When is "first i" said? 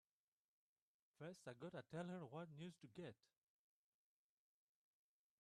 1.19-1.53